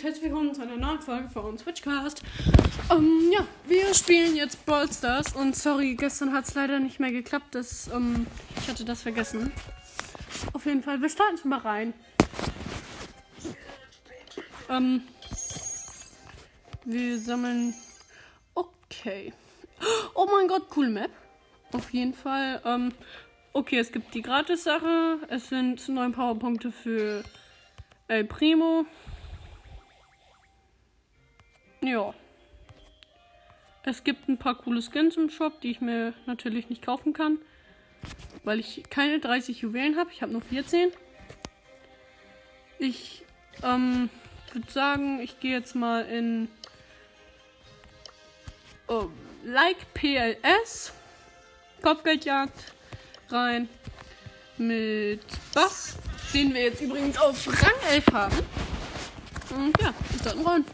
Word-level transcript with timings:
und 0.00 0.06
herzlich 0.06 0.24
willkommen 0.24 0.54
zu 0.54 0.62
einer 0.62 0.78
neuen 0.78 1.00
Folge 1.00 1.28
von 1.28 1.58
Switchcast. 1.58 2.22
Ähm, 2.90 3.30
ja, 3.32 3.46
wir 3.66 3.92
spielen 3.92 4.34
jetzt 4.34 4.64
Brawl 4.64 4.90
Stars 4.90 5.34
und 5.36 5.54
sorry, 5.54 5.94
gestern 5.94 6.32
hat 6.32 6.46
es 6.46 6.54
leider 6.54 6.78
nicht 6.78 7.00
mehr 7.00 7.10
geklappt. 7.10 7.54
Das, 7.54 7.88
ähm, 7.88 8.26
ich 8.58 8.68
hatte 8.68 8.86
das 8.86 9.02
vergessen. 9.02 9.52
Auf 10.54 10.64
jeden 10.64 10.82
Fall, 10.82 11.02
wir 11.02 11.10
starten 11.10 11.36
schon 11.36 11.50
mal 11.50 11.58
rein. 11.58 11.92
Ähm, 14.70 15.02
wir 16.86 17.18
sammeln. 17.18 17.74
Okay. 18.54 19.34
Oh 20.14 20.26
mein 20.32 20.48
Gott, 20.48 20.62
cool 20.76 20.88
Map. 20.88 21.10
Auf 21.72 21.92
jeden 21.92 22.14
Fall. 22.14 22.62
Ähm, 22.64 22.92
okay, 23.52 23.78
es 23.78 23.92
gibt 23.92 24.14
die 24.14 24.22
Gratis-Sache. 24.22 25.18
Es 25.28 25.50
sind 25.50 25.86
neun 25.90 26.12
Powerpunkte 26.12 26.72
für 26.72 27.22
El 28.08 28.24
Primo. 28.24 28.86
Ja. 31.82 32.14
Es 33.82 34.04
gibt 34.04 34.28
ein 34.28 34.36
paar 34.36 34.56
coole 34.56 34.82
Skins 34.82 35.16
im 35.16 35.30
Shop, 35.30 35.60
die 35.60 35.70
ich 35.70 35.80
mir 35.80 36.12
natürlich 36.26 36.68
nicht 36.68 36.82
kaufen 36.82 37.12
kann. 37.12 37.38
Weil 38.44 38.60
ich 38.60 38.82
keine 38.90 39.20
30 39.20 39.62
Juwelen 39.62 39.96
habe. 39.96 40.10
Ich 40.12 40.22
habe 40.22 40.32
nur 40.32 40.42
14. 40.42 40.90
Ich 42.78 43.24
ähm, 43.62 44.10
würde 44.52 44.70
sagen, 44.70 45.20
ich 45.20 45.40
gehe 45.40 45.52
jetzt 45.52 45.74
mal 45.74 46.02
in 46.02 46.48
oh, 48.88 49.08
Like 49.44 49.94
PLS 49.94 50.92
Kopfgeldjagd 51.82 52.74
rein 53.30 53.68
mit 54.58 55.22
Bass, 55.54 55.96
den 56.34 56.52
wir 56.52 56.62
jetzt 56.62 56.82
übrigens 56.82 57.16
auf 57.18 57.46
Rang 57.46 57.90
11 57.90 58.06
haben. 58.12 58.36
Und 59.50 59.80
ja, 59.80 59.94
wir 60.10 60.20
starten 60.20 60.46
rein. 60.46 60.64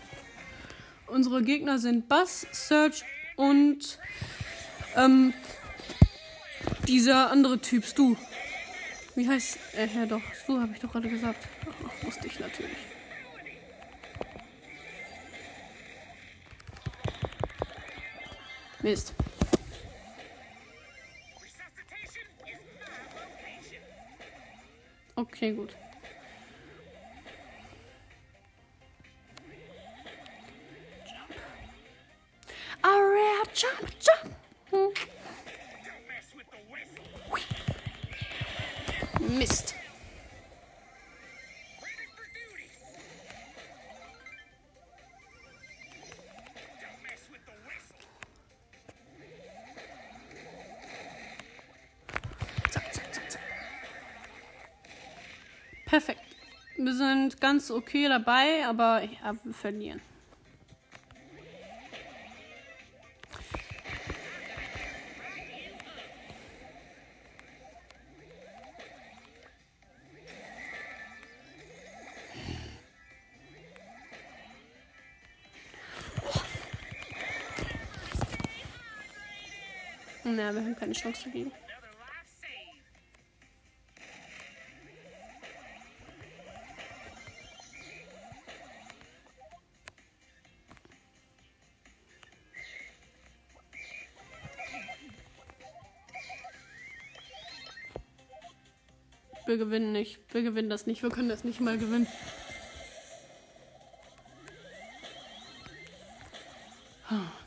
Unsere 1.06 1.42
Gegner 1.42 1.78
sind 1.78 2.08
Bass, 2.08 2.46
Search 2.52 3.04
und 3.36 3.98
ähm, 4.96 5.32
dieser 6.86 7.30
andere 7.30 7.60
Typ, 7.60 7.84
Stu. 7.84 8.16
Wie 9.14 9.28
heißt 9.28 9.58
er? 9.74 9.84
Äh, 9.84 9.94
ja, 9.94 10.06
doch, 10.06 10.22
Stu 10.42 10.60
habe 10.60 10.72
ich 10.74 10.80
doch 10.80 10.92
gerade 10.92 11.08
gesagt. 11.08 11.46
Ach, 11.64 12.06
wusste 12.06 12.26
ich 12.26 12.38
natürlich. 12.38 12.76
Mist. 18.82 19.14
Okay, 25.16 25.52
gut. 25.52 25.74
Jump, 33.56 33.90
jump. 34.02 34.94
Mist. 39.18 39.74
Perfekt. 55.86 56.20
Wir 56.76 56.92
sind 56.92 57.40
ganz 57.40 57.70
okay 57.70 58.06
dabei, 58.08 58.66
aber 58.66 59.02
wir 59.44 59.54
verlieren. 59.54 60.02
Na, 80.36 80.52
wir 80.52 80.60
haben 80.60 80.76
keine 80.76 80.92
Chance 80.92 81.24
dagegen. 81.24 81.50
Wir 99.46 99.56
gewinnen 99.56 99.92
nicht. 99.92 100.18
Wir 100.34 100.42
gewinnen 100.42 100.68
das 100.68 100.86
nicht. 100.86 101.02
Wir 101.02 101.08
können 101.08 101.30
das 101.30 101.44
nicht 101.44 101.62
mal 101.62 101.78
gewinnen. 101.78 102.06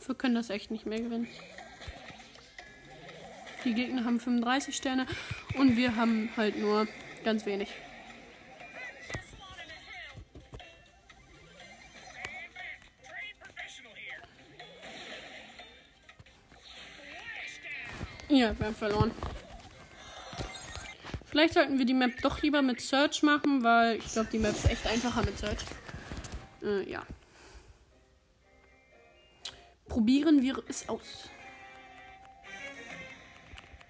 Wir 0.08 0.16
können 0.16 0.34
das 0.34 0.50
echt 0.50 0.72
nicht 0.72 0.88
mehr 0.88 1.02
gewinnen. 1.02 1.28
Die 3.66 3.74
Gegner 3.74 4.06
haben 4.06 4.20
35 4.20 4.76
Sterne 4.76 5.06
und 5.56 5.76
wir 5.76 5.96
haben 5.96 6.30
halt 6.38 6.58
nur 6.58 6.88
ganz 7.24 7.46
wenig. 7.46 7.70
Ja, 18.30 18.58
wir 18.60 18.68
haben 18.68 18.76
verloren. 18.76 19.12
Vielleicht 21.26 21.56
sollten 21.56 21.78
wir 21.78 21.86
die 21.86 21.94
Map 21.94 22.22
doch 22.22 22.42
lieber 22.42 22.62
mit 22.62 22.80
Search 22.80 23.24
machen, 23.24 23.64
weil 23.64 23.98
ich 23.98 24.14
glaube, 24.14 24.30
die 24.32 24.40
Map 24.40 24.52
ist 24.52 24.70
echt 24.70 24.86
einfacher 24.88 25.24
mit 25.24 25.38
Search. 25.38 25.60
Äh, 26.64 26.90
ja. 26.90 27.04
Probieren 29.88 30.42
wir 30.44 30.64
es 30.68 30.88
aus. 30.88 31.30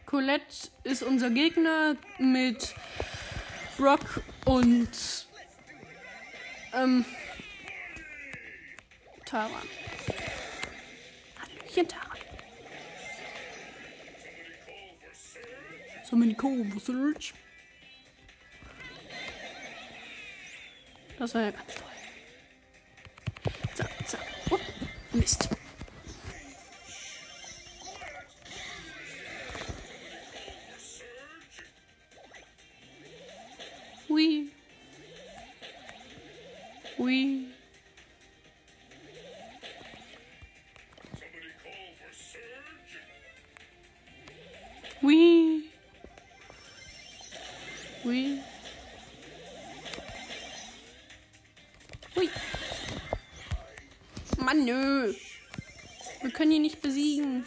Colette 0.09 0.71
ist 0.83 1.03
unser 1.03 1.29
Gegner 1.29 1.95
mit 2.17 2.73
Brock 3.77 4.23
und 4.43 4.89
ähm, 6.73 7.05
Tara. 9.23 9.61
Hallöchen, 11.39 11.87
Tara. 11.87 12.15
So 16.09 16.15
cool 16.15 16.65
search. 16.79 17.35
Das 21.19 21.35
war 21.35 21.43
ja 21.43 21.51
ganz 21.51 21.75
toll. 21.75 21.83
Zack, 23.75 24.07
zack. 24.07 24.21
Oh, 24.49 24.57
Mist. 25.13 25.49
Ui. 45.01 45.63
Ui. 48.03 48.39
Ui. 52.15 52.29
Mann, 54.37 54.65
nö. 54.65 55.13
Wir 56.21 56.31
können 56.31 56.51
ihn 56.51 56.63
nicht 56.63 56.81
besiegen. 56.81 57.45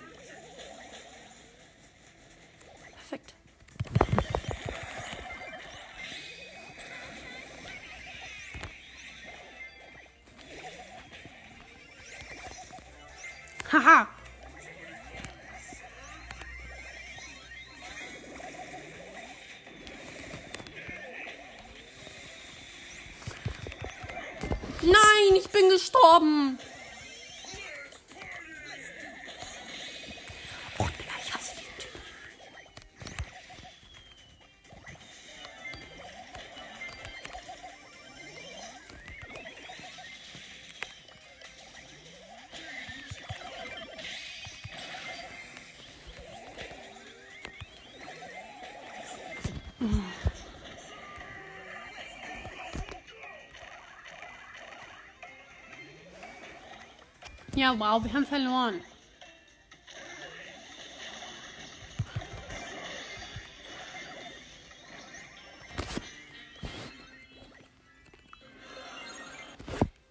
Ja, 57.54 57.78
wow, 57.78 58.02
wir 58.02 58.10
haben 58.14 58.24
verloren. 58.24 58.80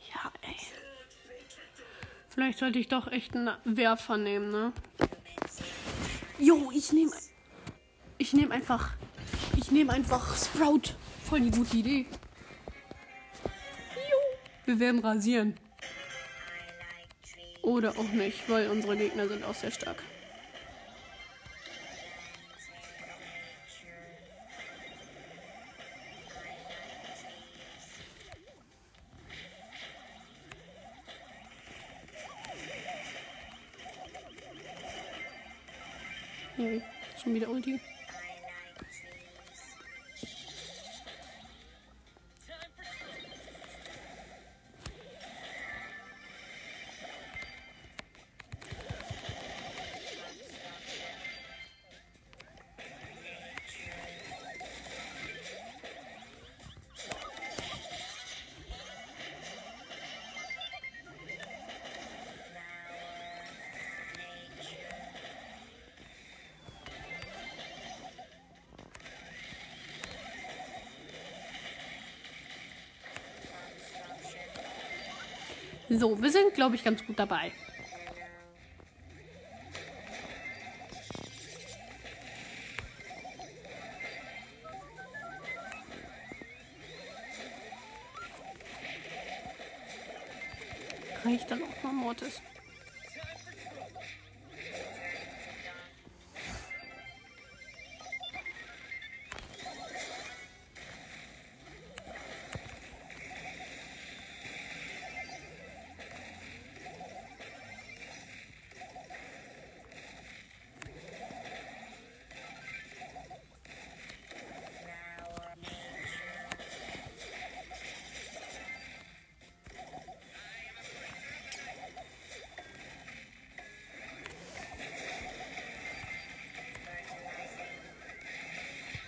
Ja, 0.07 0.31
ey. 0.43 0.55
Vielleicht 2.29 2.59
sollte 2.59 2.77
ich 2.77 2.87
doch 2.89 3.07
echt 3.07 3.35
einen 3.35 3.49
Werfer 3.65 4.17
nehmen, 4.17 4.51
ne? 4.51 4.71
Jo, 6.37 6.71
ich 6.71 6.91
nehme. 6.93 7.11
Ich 8.19 8.33
nehme 8.33 8.53
einfach. 8.53 8.91
Ich 9.57 9.71
nehme 9.71 9.93
einfach 9.93 10.37
Sprout. 10.37 10.93
Voll 11.23 11.41
die 11.41 11.51
gute 11.51 11.75
Idee. 11.75 12.05
Jo. 13.95 14.17
Wir 14.65 14.79
werden 14.79 14.99
rasieren. 14.99 15.57
Oder 17.71 17.91
auch 17.97 18.11
nicht, 18.11 18.49
weil 18.49 18.69
unsere 18.69 18.97
Gegner 18.97 19.29
sind 19.29 19.45
auch 19.45 19.53
sehr 19.53 19.71
stark. 19.71 20.03
So, 76.01 76.19
wir 76.19 76.31
sind, 76.31 76.55
glaube 76.55 76.75
ich, 76.75 76.83
ganz 76.83 77.05
gut 77.05 77.19
dabei. 77.19 77.51
Reicht 91.23 91.51
dann 91.51 91.61
auch 91.61 91.83
mal 91.83 91.93
Mortis. 91.93 92.41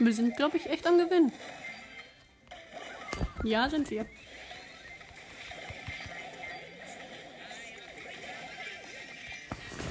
Wir 0.05 0.13
sind, 0.13 0.35
glaube 0.35 0.57
ich, 0.57 0.69
echt 0.69 0.85
am 0.85 0.97
Gewinn. 0.97 1.31
Ja, 3.45 3.69
sind 3.69 3.89
wir. 3.89 4.05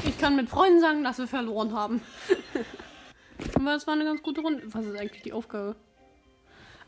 Ich 0.05 0.19
kann 0.19 0.37
mit 0.37 0.51
Freunden 0.51 0.81
sagen, 0.81 1.03
dass 1.03 1.17
wir 1.17 1.27
verloren 1.27 1.73
haben. 1.73 2.03
Aber 3.55 3.75
es 3.75 3.87
war 3.87 3.95
eine 3.95 4.05
ganz 4.05 4.23
gute 4.23 4.43
Runde. 4.43 4.63
Was 4.67 4.85
ist 4.85 4.99
eigentlich 4.99 5.23
die 5.23 5.33
Aufgabe? 5.33 5.77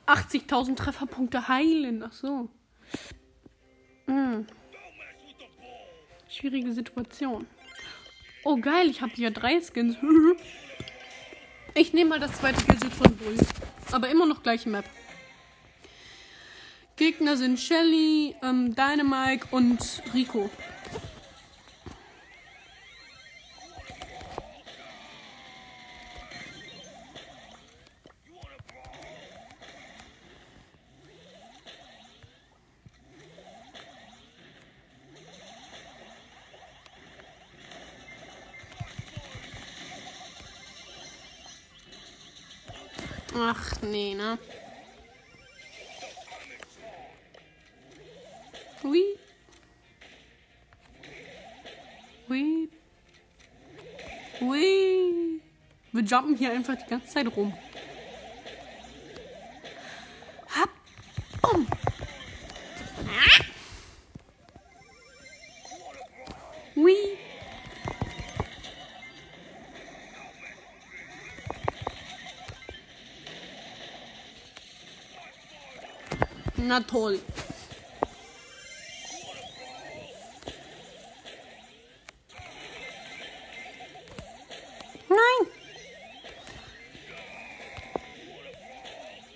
80.000 0.07 0.77
Trefferpunkte 0.77 1.49
heilen. 1.49 2.03
Ach 2.03 2.13
so. 2.13 2.51
Hm. 4.07 4.47
Schwierige 6.29 6.73
Situation. 6.73 7.47
Oh 8.45 8.57
geil, 8.57 8.91
ich 8.91 9.01
habe 9.01 9.13
hier 9.13 9.31
drei 9.31 9.63
Skins. 9.63 9.97
Ich 11.77 11.93
nehme 11.93 12.11
mal 12.11 12.21
das 12.21 12.33
zweite 12.35 12.65
Gadget 12.65 12.93
von 12.93 13.17
Bull. 13.17 13.37
Aber 13.91 14.09
immer 14.09 14.27
noch 14.27 14.45
gleiche 14.45 14.69
Map. 14.69 14.85
Gegner 16.97 17.37
sind 17.37 17.59
Shelly, 17.59 18.37
ähm, 18.45 18.77
Dynamike 18.77 19.49
und 19.51 19.81
Rico. 20.15 20.51
Ach, 43.37 43.83
nee, 43.83 44.15
ne? 44.15 44.39
Hui. 48.83 49.03
Hui. 52.29 52.69
Hui. 54.41 55.41
Wir 55.93 56.03
jumpen 56.03 56.37
hier 56.37 56.53
einfach 56.53 56.77
die 56.77 56.89
ganze 56.89 57.09
Zeit 57.09 57.27
rum. 57.37 57.53
Na 76.65 76.81
toll. 76.81 77.21
Nein. 85.11 85.49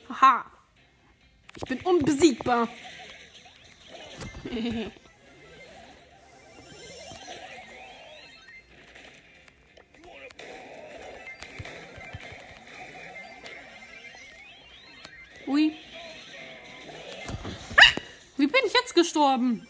Aha. 0.09 0.45
Ich 1.55 1.63
bin 1.65 1.81
unbesiegbar. 1.83 2.67
Wie 18.39 18.47
bin 18.47 18.61
ich 18.67 18.73
jetzt 18.73 18.95
gestorben? 18.95 19.67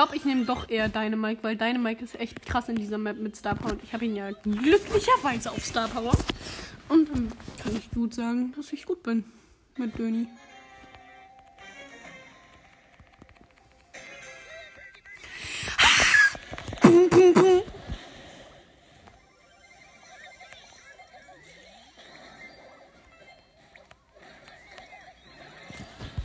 Glaube, 0.00 0.16
ich 0.16 0.24
nehme 0.24 0.46
doch 0.46 0.70
eher 0.70 0.88
Dynamike, 0.88 1.42
weil 1.42 1.56
Dynamike 1.58 2.02
ist 2.02 2.18
echt 2.18 2.46
krass 2.46 2.70
in 2.70 2.76
dieser 2.76 2.96
Map 2.96 3.18
mit 3.18 3.36
Star 3.36 3.54
Power. 3.54 3.72
Und 3.72 3.84
ich 3.84 3.92
habe 3.92 4.06
ihn 4.06 4.16
ja 4.16 4.30
glücklicherweise 4.30 5.50
auf 5.50 5.62
Star 5.62 5.88
Power. 5.88 6.16
Und 6.88 7.10
dann 7.10 7.30
kann 7.62 7.76
ich 7.76 7.90
gut 7.90 8.14
sagen, 8.14 8.54
dass 8.56 8.72
ich 8.72 8.86
gut 8.86 9.02
bin 9.02 9.24
mit 9.76 9.98
Döni. 9.98 10.26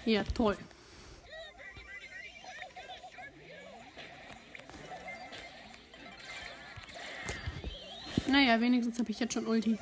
Ja, 0.06 0.24
toll. 0.34 0.56
Wenigstens 8.62 9.00
habe 9.00 9.12
ich 9.12 9.20
jetzt 9.20 9.34
schon 9.34 9.46
Ulti. 9.48 9.78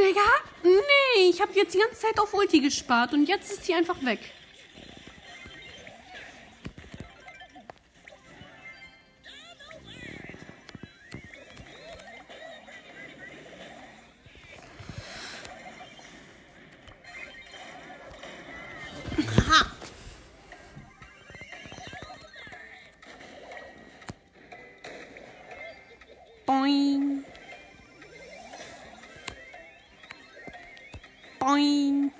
Digga. 0.00 0.20
Nee, 0.62 1.28
ich 1.28 1.42
habe 1.42 1.52
jetzt 1.54 1.74
die 1.74 1.78
ganze 1.78 2.00
Zeit 2.00 2.18
auf 2.18 2.32
Ulti 2.32 2.60
gespart 2.60 3.12
und 3.12 3.26
jetzt 3.26 3.52
ist 3.52 3.66
sie 3.66 3.74
einfach 3.74 4.02
weg. 4.02 4.20
Boing. 31.40 32.12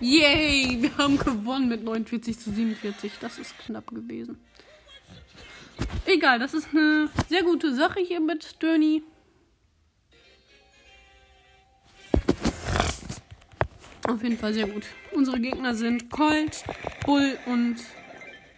Yay, 0.00 0.82
wir 0.82 0.96
haben 0.96 1.18
gewonnen 1.18 1.68
mit 1.68 1.84
49 1.84 2.38
zu 2.38 2.50
47. 2.50 3.12
Das 3.20 3.38
ist 3.38 3.56
knapp 3.58 3.88
gewesen. 3.88 4.38
Egal, 6.06 6.38
das 6.38 6.54
ist 6.54 6.68
eine 6.72 7.10
sehr 7.28 7.42
gute 7.42 7.74
Sache 7.74 8.00
hier 8.00 8.20
mit 8.20 8.62
Döni. 8.62 9.02
Auf 14.08 14.22
jeden 14.22 14.38
Fall 14.38 14.54
sehr 14.54 14.66
gut. 14.66 14.84
Unsere 15.12 15.38
Gegner 15.40 15.74
sind 15.74 16.10
Colt, 16.10 16.64
Bull 17.04 17.36
und 17.46 17.76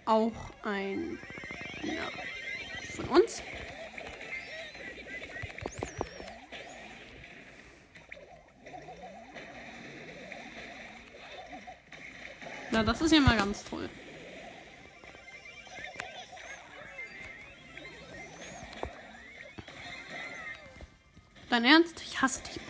auch 0.04 0.32
ein 0.62 1.18
ja, 1.82 2.08
von 2.94 3.04
uns. 3.06 3.42
Na, 12.78 12.84
das 12.84 13.00
ist 13.00 13.10
ja 13.10 13.20
mal 13.20 13.36
ganz 13.36 13.64
toll. 13.64 13.90
Dein 21.50 21.64
Ernst? 21.64 22.00
Ich 22.02 22.22
hasse 22.22 22.40
dich. 22.44 22.67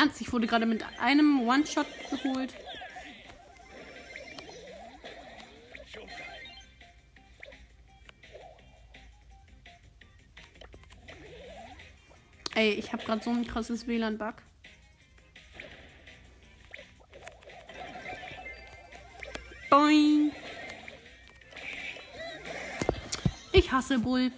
Ernst? 0.00 0.18
Ich 0.22 0.32
wurde 0.32 0.46
gerade 0.46 0.64
mit 0.64 0.82
einem 0.98 1.46
One-Shot 1.46 1.86
geholt. 2.08 2.54
Ey, 12.54 12.70
ich 12.72 12.90
habe 12.94 13.04
gerade 13.04 13.22
so 13.22 13.28
ein 13.28 13.46
krasses 13.46 13.86
WLAN-Bug. 13.86 14.36
Boing. 19.68 20.32
Ich 23.52 23.70
hasse 23.70 23.98
Bull. 23.98 24.32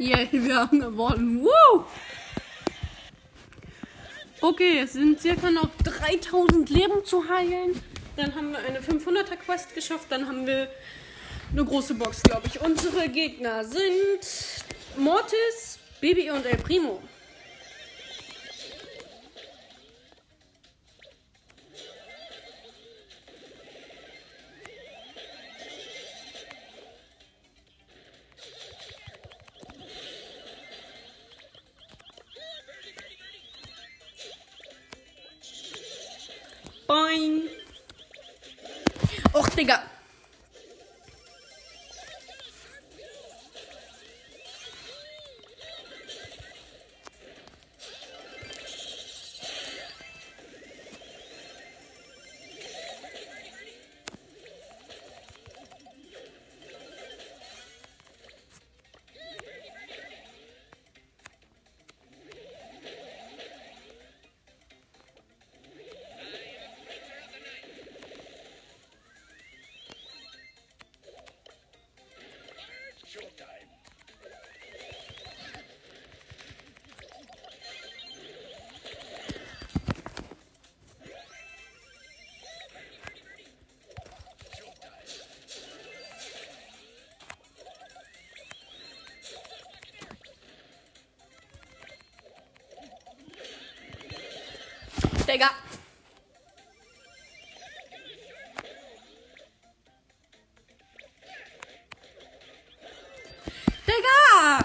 Yay, 0.00 0.28
wir 0.32 0.56
haben 0.56 0.80
gewonnen. 0.80 1.44
Woo! 1.44 1.84
Okay, 4.40 4.80
es 4.82 4.94
sind 4.94 5.20
circa 5.20 5.50
noch 5.50 5.68
3000 5.84 6.70
Leben 6.70 7.04
zu 7.04 7.28
heilen. 7.28 7.78
Dann 8.16 8.34
haben 8.34 8.52
wir 8.52 8.60
eine 8.60 8.80
500er 8.80 9.36
Quest 9.36 9.74
geschafft. 9.74 10.06
Dann 10.08 10.26
haben 10.26 10.46
wir 10.46 10.70
eine 11.52 11.66
große 11.66 11.92
Box, 11.96 12.22
glaube 12.22 12.46
ich. 12.46 12.62
Unsere 12.62 13.10
Gegner 13.10 13.62
sind 13.62 14.22
Mortis, 14.96 15.78
Baby 16.00 16.30
und 16.30 16.46
El 16.46 16.56
Primo. 16.56 17.02
Boing. 36.90 37.48
Och, 39.34 39.50
Digga. 39.56 39.80
Digga. 95.30 95.50
Digga! 103.86 104.58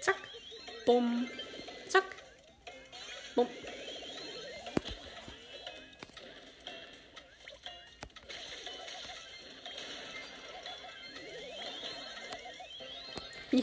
Zack. 0.00 0.16
Bumm. 0.86 1.26
Zack. 1.26 1.37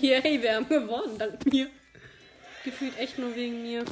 Yay, 0.06 0.40
wir 0.40 0.54
haben 0.54 0.70
gewonnen, 0.70 1.18
dank 1.18 1.44
mir. 1.52 1.68
Gefühlt 2.64 2.96
echt 3.00 3.18
nur 3.18 3.36
wegen 3.36 3.64
mir. 3.64 3.84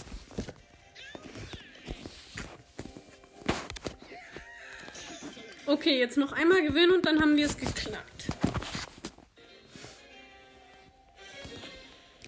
Okay, 5.66 5.98
jetzt 5.98 6.18
noch 6.18 6.32
einmal 6.34 6.62
gewinnen 6.62 6.92
und 6.92 7.04
dann 7.08 7.20
haben 7.20 7.36
wir 7.36 7.48
es 7.48 7.58
geknackt. 7.58 8.28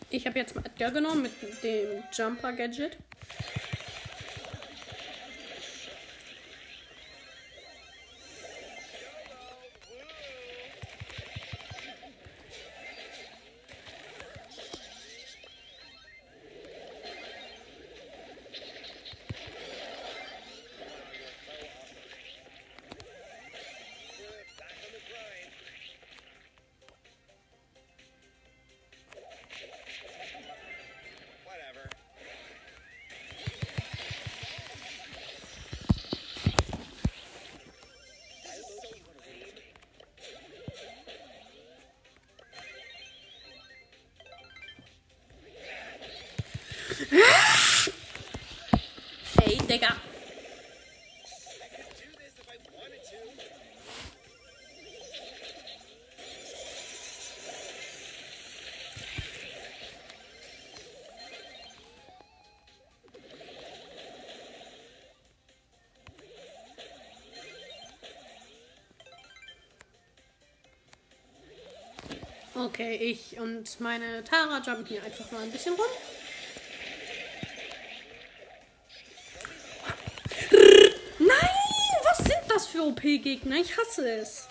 Ich 0.09 0.25
habe 0.25 0.39
jetzt 0.39 0.55
mal 0.55 0.65
Edgar 0.65 0.89
genommen 0.89 1.21
mit 1.21 1.63
dem 1.63 2.03
Jumper 2.11 2.53
Hey, 46.97 47.12
Digga. 49.67 49.97
Okay, 72.55 72.95
ich 72.95 73.38
und 73.38 73.81
meine 73.81 74.23
Tara 74.23 74.62
jumpen 74.65 74.86
hier 74.86 75.03
einfach 75.03 75.29
mal 75.34 75.43
ein 75.43 75.51
bisschen 75.51 75.73
rum. 75.73 75.84
OP-Gegner? 82.85 83.55
Ich 83.57 83.77
hasse 83.77 84.07
es. 84.07 84.47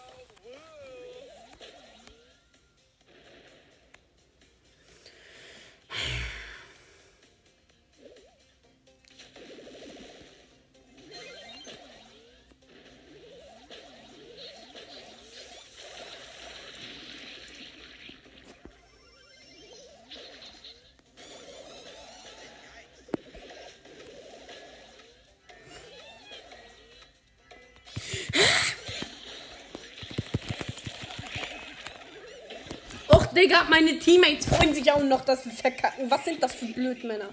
Digga, 33.45 33.65
meine 33.65 33.99
Teammates 33.99 34.47
freuen 34.47 34.73
sich 34.73 34.91
auch 34.91 35.03
noch, 35.03 35.23
dass 35.23 35.45
wir 35.45 35.53
verkacken. 35.53 36.11
Was 36.11 36.25
sind 36.25 36.43
das 36.43 36.55
für 36.55 36.65
Blödmänner? 36.65 37.29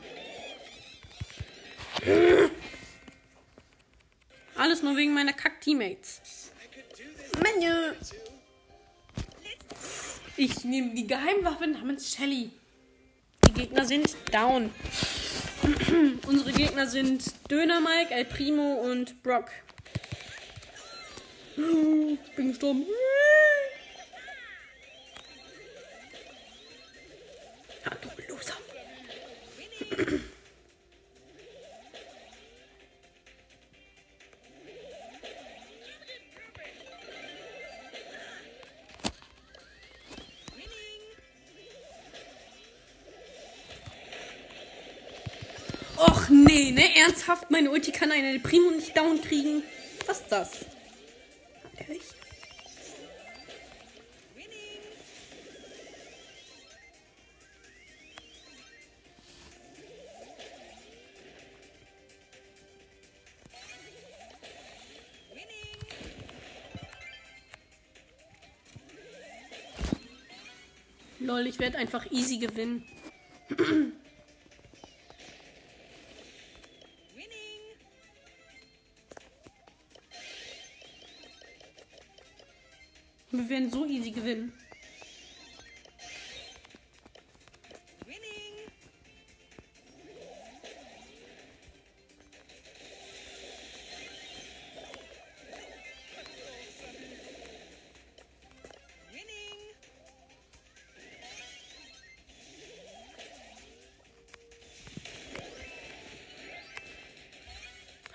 Alles 4.57 4.83
nur 4.83 4.97
wegen 4.97 5.13
meiner 5.13 5.31
Kack-Teammates. 5.31 6.51
Menü. 7.41 7.93
Ich 10.35 10.65
nehme 10.65 10.93
die 10.93 11.07
Geheimwaffe 11.07 11.67
namens 11.67 12.13
Shelly. 12.13 12.51
Die 13.47 13.53
Gegner 13.53 13.85
sind 13.85 14.13
down. 14.33 14.69
Unsere 16.27 16.51
Gegner 16.51 16.87
sind 16.87 17.23
Döner 17.49 17.79
Mike, 17.79 18.13
El 18.13 18.25
Primo 18.25 18.81
und 18.81 19.23
Brock. 19.23 19.49
Ich 21.55 22.35
bin 22.35 22.49
gestorben. 22.49 22.85
Ernsthaft, 47.01 47.49
meine 47.49 47.71
Ulti 47.71 47.91
kann 47.91 48.11
eine 48.11 48.37
Primo 48.39 48.69
nicht 48.69 48.95
down 48.95 49.19
kriegen. 49.19 49.63
Was 50.05 50.19
ist 50.19 50.31
das? 50.31 50.65
Ehrlich? 51.77 52.03
Lol, 71.19 71.47
ich 71.47 71.57
werde 71.57 71.79
einfach 71.79 72.11
easy 72.11 72.37
gewinnen. 72.37 72.83
werden 83.51 83.69
so 83.69 83.85
easy 83.85 84.11
gewinnen. 84.11 84.53
Winning. 88.05 88.71
Winning. 99.11 99.59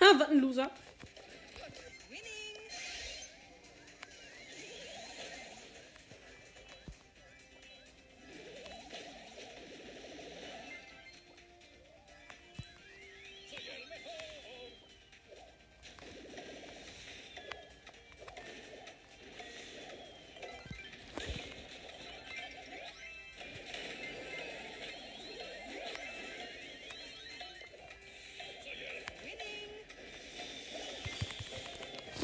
Ha, 0.01 0.19
was 0.19 0.29
ein 0.29 0.39
Loser. 0.39 0.71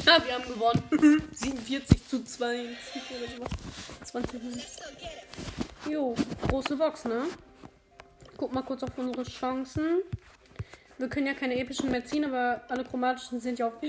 Wir 0.06 0.34
haben 0.34 0.48
gewonnen. 0.48 0.84
47 1.32 2.08
zu 2.08 2.24
2 2.24 2.62
oder 2.62 2.70
sowas. 3.36 3.52
20 4.04 4.42
Minuten. 4.42 4.62
Jo, 5.90 6.16
große 6.48 6.76
Box, 6.76 7.06
ne? 7.06 7.24
Guck 8.38 8.54
mal 8.54 8.62
kurz 8.64 8.84
auf 8.84 8.96
unsere 8.98 9.24
Chancen. 9.24 10.02
Wir 10.98 11.08
können 11.08 11.28
ja 11.28 11.34
keine 11.34 11.58
epischen 11.58 11.90
mehr 11.92 12.04
ziehen, 12.06 12.26
aber 12.26 12.64
alle 12.70 12.84
chromatischen 12.84 13.40
sind 13.40 13.60
ja 13.60 13.68
auf. 13.68 13.74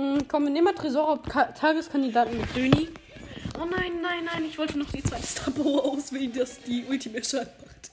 Hm, 0.02 0.28
komm, 0.28 0.46
wir 0.46 0.50
nehmen 0.50 0.66
mal 0.66 0.74
Tresor 0.74 1.22
Tageskandidaten 1.22 2.36
mit 2.36 2.56
Döni. 2.56 2.90
Oh 3.56 3.66
nein, 3.66 4.02
nein, 4.02 4.26
nein, 4.26 4.46
ich 4.46 4.58
wollte 4.58 4.80
noch 4.80 4.90
die 4.90 5.04
zweite 5.04 5.52
Power 5.52 5.86
auswählen, 5.86 6.34
dass 6.34 6.60
die 6.60 6.86
Ultimate 6.90 7.24
Schaden 7.24 7.54
macht. 7.60 7.92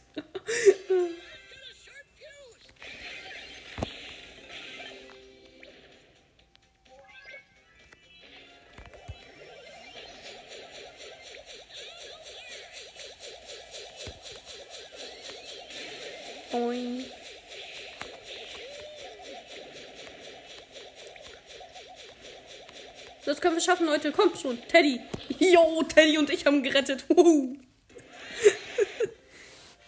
Das 23.39 23.43
können 23.45 23.55
wir 23.55 23.63
schaffen, 23.63 23.87
Leute. 23.87 24.11
Kommt 24.11 24.37
schon. 24.37 24.61
Teddy. 24.67 25.01
Jo, 25.39 25.85
Teddy 25.85 26.19
und 26.19 26.29
ich 26.29 26.45
haben 26.45 26.61
gerettet. 26.61 27.05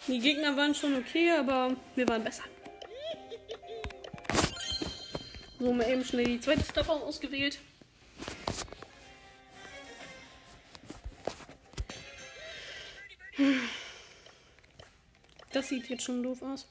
Die 0.07 0.19
Gegner 0.19 0.55
waren 0.55 0.73
schon 0.73 0.95
okay, 0.95 1.31
aber 1.31 1.75
wir 1.97 2.07
waren 2.07 2.23
besser. 2.23 2.43
So, 5.59 5.73
mal 5.73 5.89
eben 5.89 6.05
schnell 6.05 6.23
die 6.23 6.39
zweite 6.39 6.63
Staffel 6.63 6.91
ausgewählt. 6.91 7.59
Das 15.51 15.67
sieht 15.67 15.89
jetzt 15.89 16.03
schon 16.03 16.23
doof 16.23 16.41
aus. 16.41 16.70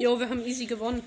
Jo, 0.00 0.18
wir 0.18 0.30
haben 0.30 0.42
easy 0.46 0.64
gewonnen. 0.64 1.02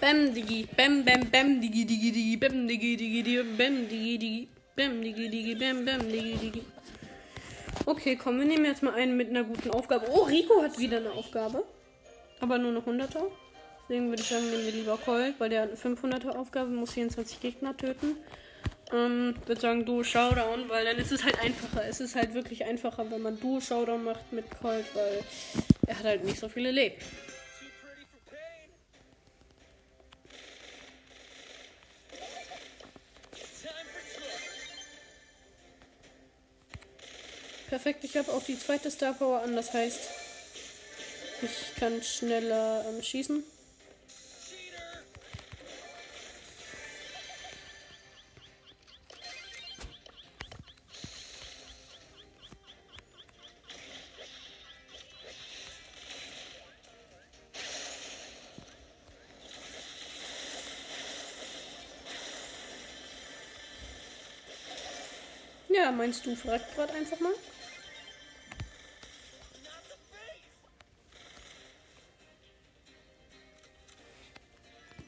Bam, 0.00 0.32
Digi. 0.32 0.66
Bam, 0.74 1.04
bam, 1.04 1.28
bam, 1.30 1.60
Digi, 1.60 1.84
Digi, 1.84 2.10
Digi. 2.10 2.36
Bam, 2.38 2.66
Digi, 2.66 2.96
Digi, 2.96 3.22
Digi. 3.22 3.42
Bam, 3.58 3.86
Digi, 3.90 4.18
Digi. 4.18 4.48
Bam, 4.74 5.02
Digi, 5.02 5.28
Digi. 5.28 5.54
Bam, 5.54 5.84
bam, 5.84 6.00
Digi, 6.10 6.38
Digi. 6.38 6.62
Okay, 7.84 8.16
komm, 8.16 8.38
wir 8.38 8.46
nehmen 8.46 8.64
jetzt 8.64 8.82
mal 8.82 8.94
einen 8.94 9.18
mit 9.18 9.28
einer 9.28 9.44
guten 9.44 9.70
Aufgabe. 9.70 10.06
Oh, 10.10 10.22
Rico 10.22 10.62
hat 10.62 10.78
wieder 10.78 10.96
eine 10.96 11.12
Aufgabe. 11.12 11.62
Aber 12.40 12.56
nur 12.56 12.70
eine 12.70 12.80
100er. 12.80 13.24
Deswegen 13.82 14.08
würde 14.08 14.22
ich 14.22 14.28
sagen, 14.28 14.48
nehmen 14.50 14.64
wir 14.64 14.72
lieber 14.72 14.96
Colt, 14.96 15.34
weil 15.38 15.50
der 15.50 15.62
hat 15.62 15.68
eine 15.68 15.94
500er 15.94 16.38
Aufgabe, 16.38 16.70
muss 16.70 16.92
24 16.92 17.38
Gegner 17.38 17.76
töten. 17.76 18.16
Ähm, 18.94 19.34
würde 19.44 19.60
sagen, 19.60 19.84
Duo 19.84 20.02
Showdown, 20.02 20.70
weil 20.70 20.86
dann 20.86 20.96
ist 20.96 21.12
es 21.12 21.22
halt 21.22 21.38
einfacher. 21.38 21.86
Es 21.86 22.00
ist 22.00 22.16
halt 22.16 22.32
wirklich 22.32 22.64
einfacher, 22.64 23.10
wenn 23.10 23.20
man 23.20 23.38
Duo 23.38 23.60
Showdown 23.60 24.04
macht 24.04 24.32
mit 24.32 24.46
Colt, 24.58 24.86
weil 24.94 25.22
er 25.88 25.98
hat 25.98 26.04
halt 26.04 26.24
nicht 26.24 26.38
so 26.38 26.48
viele 26.48 26.70
Leben. 26.70 26.96
Perfekt, 37.68 38.04
ich 38.04 38.16
habe 38.16 38.32
auch 38.32 38.42
die 38.42 38.58
zweite 38.58 38.90
Star 38.90 39.12
Power 39.12 39.42
an, 39.42 39.54
das 39.54 39.72
heißt, 39.72 40.08
ich 41.42 41.74
kann 41.78 42.02
schneller 42.02 42.84
ähm, 42.88 43.02
schießen. 43.02 43.42
Meinst 65.98 66.24
du, 66.24 66.34
fragt 66.34 66.74
gerade 66.74 66.94
einfach 66.94 67.20
mal? 67.20 67.34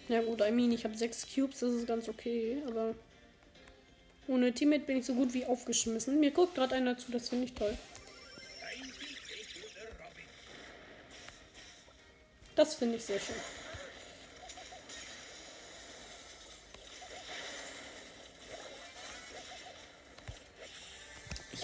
Ja 0.08 0.20
gut, 0.22 0.40
I 0.40 0.50
mean, 0.50 0.72
ich 0.72 0.84
habe 0.84 0.96
sechs 0.96 1.24
Cubes, 1.32 1.60
das 1.60 1.72
ist 1.72 1.86
ganz 1.86 2.08
okay, 2.08 2.60
aber 2.66 2.94
ohne 4.26 4.52
Teammate 4.52 4.84
bin 4.84 4.98
ich 4.98 5.06
so 5.06 5.14
gut 5.14 5.32
wie 5.32 5.46
aufgeschmissen. 5.46 6.18
Mir 6.18 6.32
guckt 6.32 6.56
gerade 6.56 6.74
einer 6.74 6.98
zu, 6.98 7.12
das 7.12 7.28
finde 7.28 7.44
ich 7.44 7.54
toll. 7.54 7.78
Das 12.56 12.74
finde 12.74 12.96
ich 12.96 13.04
sehr 13.04 13.20
schön. 13.20 13.36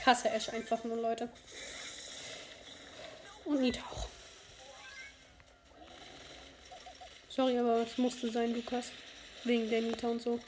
Hasse 0.07 0.31
Ash 0.31 0.49
einfach 0.51 0.85
nur, 0.85 0.97
Leute. 0.97 1.29
Und 3.45 3.61
Nita 3.61 3.81
auch. 3.91 4.07
Sorry, 7.29 7.59
aber 7.59 7.83
es 7.83 7.99
musste 7.99 8.31
sein, 8.31 8.55
Lukas. 8.55 8.93
Wegen 9.43 9.69
der 9.69 9.83
Nita 9.83 10.09
und 10.09 10.23
so. 10.23 10.41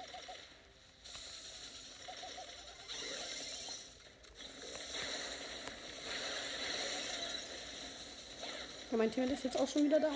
Ja, 8.91 8.97
mein 8.97 9.13
Team 9.13 9.25
ist 9.25 9.45
jetzt 9.45 9.59
auch 9.59 9.69
schon 9.69 9.85
wieder 9.85 10.01
da. 10.01 10.11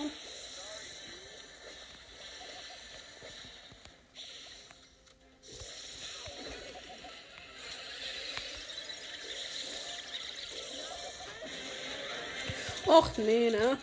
Och, 12.93 13.09
nee, 13.17 13.49
ne? 13.49 13.77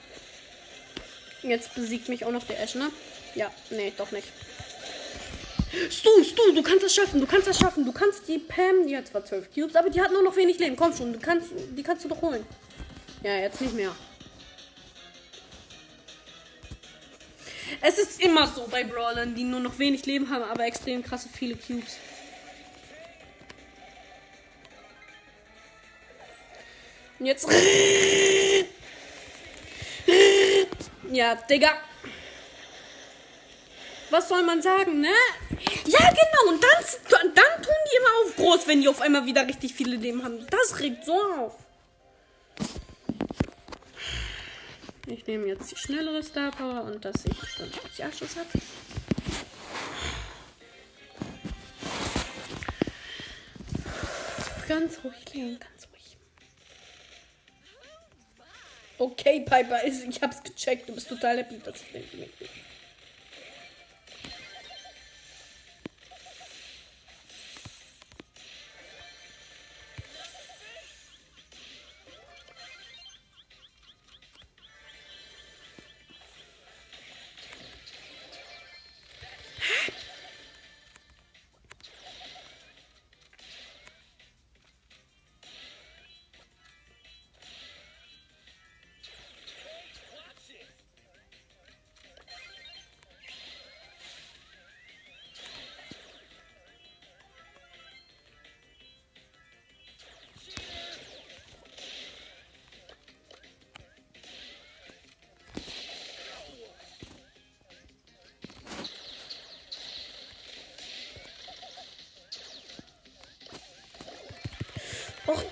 Jetzt 1.42 1.74
besiegt 1.74 2.08
mich 2.08 2.24
auch 2.24 2.30
noch 2.30 2.44
der 2.44 2.60
Ash, 2.62 2.76
ne? 2.76 2.90
Ja, 3.34 3.50
nee, 3.70 3.92
doch 3.96 4.12
nicht. 4.12 4.28
Stu, 5.90 6.10
Stu, 6.22 6.52
du 6.54 6.62
kannst 6.62 6.84
das 6.84 6.94
schaffen, 6.94 7.20
du 7.20 7.26
kannst 7.26 7.48
das 7.48 7.58
schaffen. 7.58 7.84
Du 7.84 7.92
kannst 7.92 8.28
die 8.28 8.38
Pam, 8.38 8.86
die 8.86 8.96
hat 8.96 9.08
zwar 9.08 9.24
12 9.24 9.52
Cubes, 9.52 9.74
aber 9.74 9.90
die 9.90 10.00
hat 10.00 10.12
nur 10.12 10.22
noch 10.22 10.36
wenig 10.36 10.58
Leben. 10.58 10.76
Komm 10.76 10.94
schon, 10.94 11.12
du 11.12 11.18
kannst, 11.18 11.48
die 11.76 11.82
kannst 11.82 12.04
du 12.04 12.08
doch 12.08 12.22
holen. 12.22 12.44
Ja, 13.22 13.36
jetzt 13.36 13.60
nicht 13.60 13.74
mehr. 13.74 13.94
Es 17.80 17.98
ist 17.98 18.20
immer 18.20 18.46
so 18.46 18.66
bei 18.70 18.84
Brawlern, 18.84 19.34
die 19.34 19.44
nur 19.44 19.60
noch 19.60 19.78
wenig 19.78 20.06
Leben 20.06 20.28
haben, 20.30 20.44
aber 20.44 20.66
extrem 20.66 21.02
krasse 21.02 21.28
viele 21.32 21.56
Cubes. 21.56 21.96
Und 27.18 27.26
jetzt. 27.26 27.48
Ja, 31.10 31.34
Digga. 31.34 31.72
Was 34.10 34.28
soll 34.28 34.42
man 34.42 34.62
sagen, 34.62 35.00
ne? 35.00 35.12
Ja, 35.86 35.98
genau. 35.98 36.52
Und 36.52 36.62
dann, 36.62 37.34
dann 37.34 37.62
tun 37.62 37.74
die 37.92 37.96
immer 37.96 38.24
auf 38.24 38.36
groß, 38.36 38.66
wenn 38.68 38.80
die 38.80 38.88
auf 38.88 39.00
einmal 39.00 39.26
wieder 39.26 39.46
richtig 39.46 39.74
viele 39.74 39.96
Leben 39.96 40.24
haben. 40.24 40.46
Das 40.48 40.78
regt 40.78 41.04
so 41.04 41.12
auf. 41.12 41.54
Ich 45.06 45.26
nehme 45.26 45.48
jetzt 45.48 45.70
die 45.72 45.76
schnellere 45.76 46.22
Star 46.22 46.52
Power 46.52 46.84
und 46.84 47.04
dass 47.04 47.24
ich 47.24 47.36
dann 47.58 47.72
Spezialschuss 47.72 48.36
habe. 48.36 48.48
Ganz 54.68 55.00
ruhig, 55.02 55.34
Leon, 55.34 55.58
ganz 55.58 55.79
Okay, 59.00 59.40
Piper, 59.40 59.82
ich 59.86 60.20
hab's 60.20 60.42
gecheckt. 60.42 60.86
Du 60.86 60.94
bist 60.94 61.08
total 61.08 61.38
happy, 61.38 61.58
dass 61.64 61.76
ich 61.80 61.94
nicht 61.94 62.38
bin. 62.38 62.48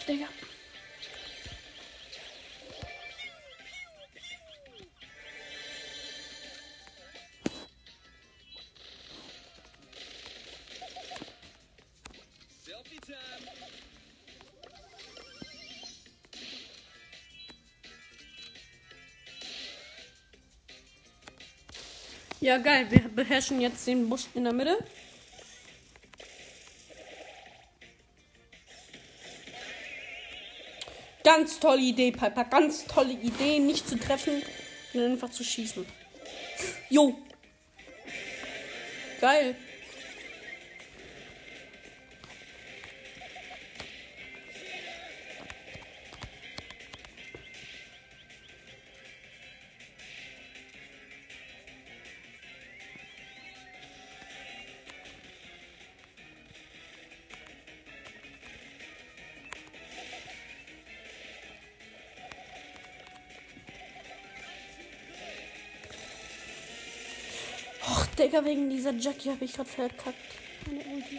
Digga. 0.08 0.26
Ja, 22.40 22.56
geil. 22.56 22.86
Wir 22.88 23.00
beherrschen 23.08 23.60
jetzt 23.60 23.86
den 23.86 24.08
Busch 24.08 24.26
in 24.32 24.44
der 24.44 24.54
Mitte. 24.54 24.78
Ganz 31.28 31.60
tolle 31.60 31.82
Idee, 31.82 32.10
Piper. 32.10 32.44
Ganz 32.44 32.86
tolle 32.86 33.12
Idee, 33.12 33.58
nicht 33.58 33.86
zu 33.86 33.98
treffen, 33.98 34.42
sondern 34.94 35.12
einfach 35.12 35.28
zu 35.28 35.44
schießen. 35.44 35.84
Jo. 36.88 37.18
Geil. 39.20 39.54
Digga, 68.28 68.44
wegen 68.44 68.68
dieser 68.68 68.92
Jackie 68.92 69.30
habe 69.30 69.42
ich 69.46 69.54
gerade 69.54 69.70
verkackt. 69.70 70.14
Meine 70.66 70.80
Ulti. 70.80 71.18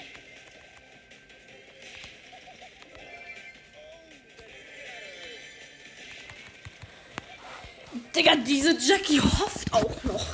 Digga, 8.16 8.36
diese 8.36 8.78
Jackie 8.78 9.20
hofft 9.20 9.74
auch 9.74 10.04
noch. 10.04 10.28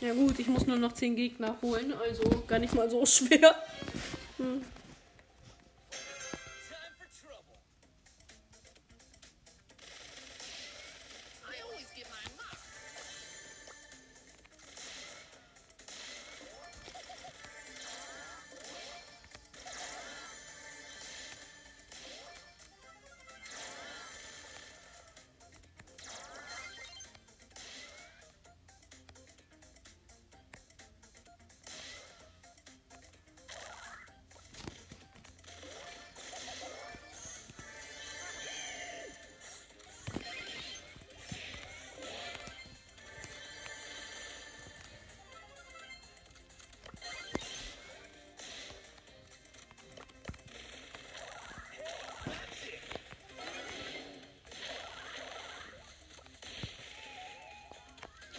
Ja 0.00 0.14
gut, 0.14 0.38
ich 0.38 0.46
muss 0.46 0.64
nur 0.68 0.76
noch 0.76 0.92
10 0.92 1.16
Gegner 1.16 1.58
holen, 1.60 1.92
also 1.92 2.22
gar 2.46 2.60
nicht 2.60 2.72
mal 2.72 2.88
so 2.88 3.04
schwer. 3.06 3.56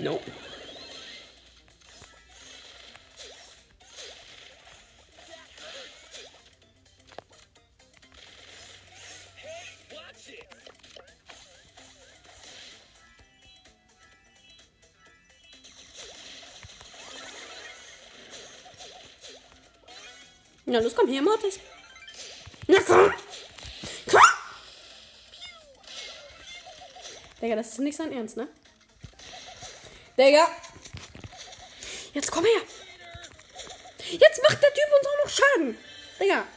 No. 0.07 0.21
Na 20.65 20.79
los, 20.79 20.93
komm 20.93 21.09
her, 21.09 21.21
Mortis. 21.21 21.59
Na 22.67 22.79
komm! 22.79 23.11
Komm! 24.09 24.21
Digga, 27.41 27.57
das 27.57 27.67
ist 27.67 27.79
nicht 27.79 27.97
sein 27.97 28.13
Ernst, 28.13 28.37
ne? 28.37 28.47
Digga! 30.17 30.47
Jetzt 32.13 32.31
komm 32.31 32.43
her! 32.43 32.61
Jetzt 34.09 34.41
macht 34.43 34.63
der 34.63 34.73
Typ 34.73 34.85
uns 34.97 35.07
auch 35.07 35.25
noch 35.25 35.29
Schaden! 35.29 35.77
Digga! 36.19 36.47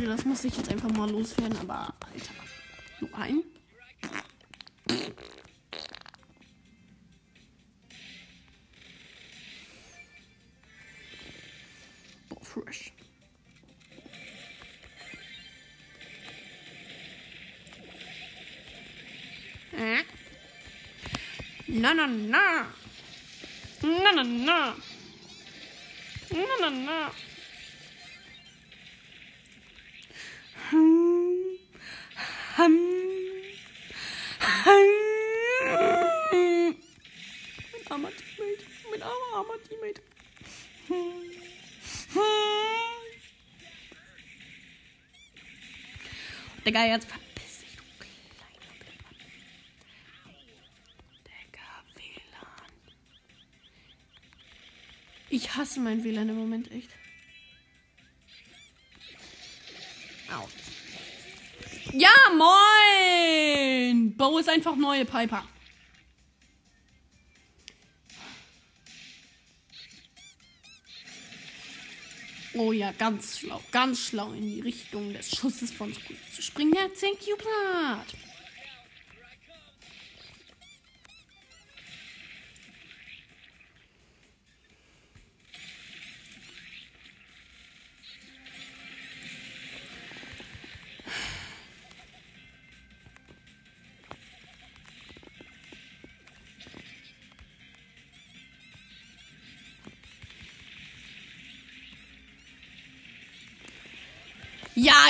Sorry, 0.00 0.16
das 0.16 0.24
muss 0.24 0.44
ich 0.44 0.56
jetzt 0.56 0.70
einfach 0.70 0.90
mal 0.90 1.10
loswerden, 1.10 1.56
aber 1.58 1.94
Alter. 2.12 2.32
Nur 3.00 3.14
ein? 3.14 3.42
Boah, 12.28 12.44
fresh. 12.44 12.92
Äh? 19.72 20.02
Na, 21.66 21.94
na, 21.94 22.06
na. 22.06 22.66
Na, 23.82 24.12
na, 24.14 24.24
na. 24.24 24.76
Na, 26.30 26.44
na, 26.60 26.70
na. 26.70 27.29
Mein 32.60 32.76
armer 37.88 38.10
Teammate. 38.10 38.64
Mein 38.90 39.02
armer, 39.02 39.34
armer 39.34 39.62
Teammate. 39.66 40.02
Digga, 46.66 46.84
jetzt 46.84 47.08
verpiss 47.08 47.60
dich, 47.60 47.76
du 47.76 47.82
kleiner 47.98 48.74
Blöder. 48.78 49.08
Digga, 51.24 51.68
WLAN. 51.94 52.92
Ich 55.30 55.56
hasse 55.56 55.80
mein 55.80 56.04
WLAN 56.04 56.28
im 56.28 56.36
Moment 56.36 56.70
echt. 56.70 56.90
Au. 60.30 60.46
Ja, 61.92 62.14
moin! 62.36 64.16
Bo 64.16 64.38
ist 64.38 64.48
einfach 64.48 64.76
neue 64.76 65.04
Piper. 65.04 65.44
Oh 72.54 72.72
ja, 72.72 72.92
ganz 72.92 73.38
schlau, 73.38 73.60
ganz 73.70 74.00
schlau 74.00 74.32
in 74.32 74.42
die 74.42 74.60
Richtung 74.60 75.12
des 75.12 75.30
Schusses 75.30 75.72
von 75.72 75.92
Squeak 75.94 76.18
zu 76.34 76.42
springen. 76.42 76.74
Ja, 76.74 76.88
thank 76.88 77.26
you, 77.26 77.36
Bart. 77.36 78.14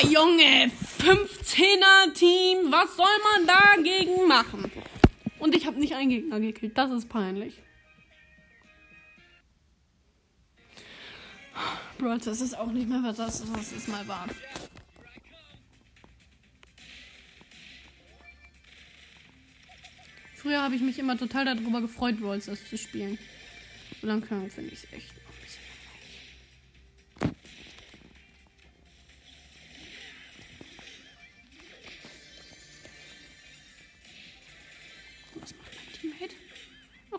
Junge, 0.08 0.70
15er 0.98 2.14
Team, 2.14 2.70
was 2.70 2.96
soll 2.96 3.06
man 3.34 3.46
dagegen 3.46 4.26
machen? 4.26 4.70
Und 5.38 5.54
ich 5.54 5.66
habe 5.66 5.78
nicht 5.78 5.94
einen 5.94 6.10
Gegner 6.10 6.40
gekillt, 6.40 6.76
das 6.76 6.90
ist 6.90 7.08
peinlich. 7.08 7.54
Bro, 11.98 12.16
das 12.18 12.40
ist 12.40 12.56
auch 12.56 12.70
nicht 12.70 12.88
mehr 12.88 13.02
was 13.02 13.16
das, 13.16 13.42
was 13.52 13.72
es 13.72 13.88
mal 13.88 14.06
war. 14.08 14.26
Früher 20.34 20.62
habe 20.62 20.74
ich 20.74 20.80
mich 20.80 20.98
immer 20.98 21.18
total 21.18 21.44
darüber 21.44 21.82
gefreut, 21.82 22.16
Stars 22.16 22.66
zu 22.68 22.78
spielen. 22.78 23.18
So 24.00 24.06
langsam 24.06 24.50
finde 24.50 24.72
ich 24.72 24.84
es 24.84 24.92
echt 24.92 25.19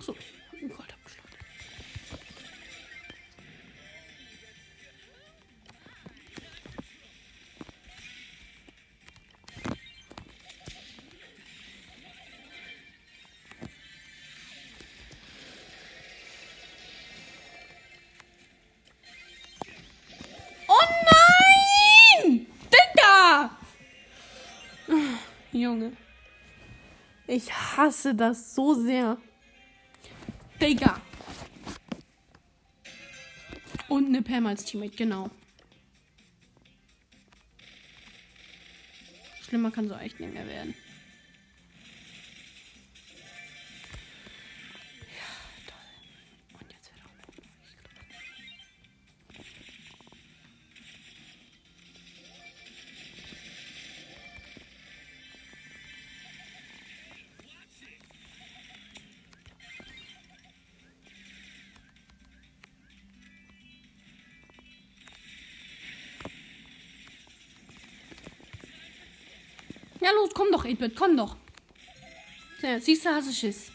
Ach 0.02 0.06
so, 0.06 0.16
hab 0.16 0.54
einen 0.54 0.72
abgeschlagen. 0.72 1.30
Oh 20.68 20.74
nein! 22.26 22.48
Digga! 22.72 23.52
Junge. 25.52 25.96
Ich 27.28 27.54
hasse 27.54 28.16
das 28.16 28.56
so 28.56 28.74
sehr. 28.74 29.20
Digga. 30.62 31.02
Und 33.90 34.06
eine 34.06 34.22
Pam 34.22 34.46
als 34.46 34.64
Teammate, 34.64 34.96
genau. 34.96 35.32
Schlimmer 39.42 39.72
kann 39.72 39.90
so 39.90 39.96
echt 39.96 40.20
nicht 40.20 40.34
mehr 40.34 40.48
werden. 40.48 40.76
Los, 70.16 70.34
komm 70.34 70.52
doch, 70.52 70.66
8-Bit, 70.66 70.96
komm 70.96 71.18
doch. 71.18 71.36
Siehst 72.80 73.06
du, 73.06 73.10
hast 73.10 73.28
du 73.28 73.34
Schiss. 73.34 73.71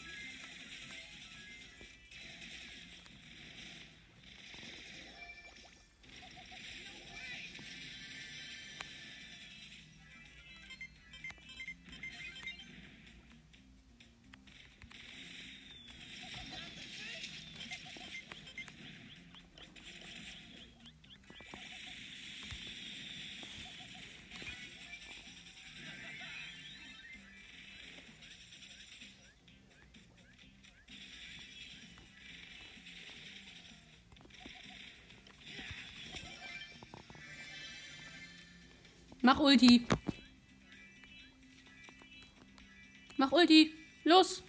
Mach 39.27 39.41
Ulti. 39.41 39.85
Mach 43.17 43.33
Ulti. 43.33 43.73
Los. 44.05 44.41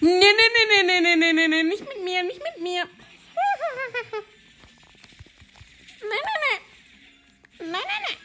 Nee, 0.00 0.10
nee, 0.10 0.32
nee, 0.32 0.82
nee, 0.84 1.00
nee, 1.00 1.16
nee, 1.16 1.32
nee, 1.32 1.48
nee, 1.48 1.62
nicht 1.62 1.80
mit 1.80 2.04
mir, 2.04 2.22
nicht 2.22 2.42
mit 2.42 2.62
mir. 2.62 2.84
Nein, 6.00 6.24
nein, 6.24 6.40
nein. 6.44 6.60
Nein, 7.58 7.70
nein, 7.72 8.02
nein. 8.06 8.16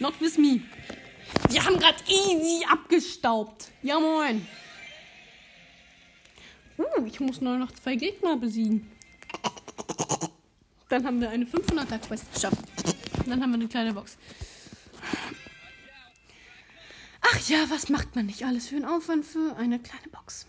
Not 0.00 0.20
with 0.20 0.38
me. 0.38 0.60
Wir 1.48 1.64
haben 1.64 1.78
gerade 1.78 1.98
easy 2.08 2.64
abgestaubt. 2.68 3.70
Ja, 3.82 4.00
moin. 4.00 4.46
Uh, 6.76 7.06
ich 7.06 7.20
muss 7.20 7.40
nur 7.40 7.56
noch 7.56 7.70
zwei 7.72 7.94
Gegner 7.94 8.36
besiegen. 8.36 8.90
Dann 10.88 11.06
haben 11.06 11.20
wir 11.20 11.30
eine 11.30 11.44
500er 11.44 11.98
Quest 11.98 12.32
geschafft. 12.34 12.58
Dann 13.26 13.40
haben 13.40 13.50
wir 13.50 13.54
eine 13.54 13.68
kleine 13.68 13.92
Box. 13.92 14.16
Ja, 17.48 17.68
was 17.68 17.88
macht 17.88 18.14
man 18.16 18.26
nicht 18.26 18.44
alles 18.44 18.68
für 18.68 18.76
einen 18.76 18.84
Aufwand 18.84 19.24
für 19.24 19.56
eine 19.56 19.78
kleine 19.78 20.08
Box? 20.08 20.46